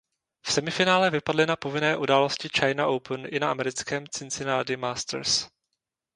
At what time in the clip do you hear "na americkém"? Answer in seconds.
3.39-4.03